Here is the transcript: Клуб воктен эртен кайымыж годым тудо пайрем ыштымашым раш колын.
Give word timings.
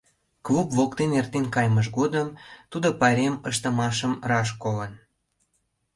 Клуб 0.45 0.67
воктен 0.77 1.11
эртен 1.19 1.45
кайымыж 1.55 1.87
годым 1.97 2.27
тудо 2.71 2.87
пайрем 2.99 3.35
ыштымашым 3.49 4.13
раш 4.29 4.49
колын. 4.63 4.93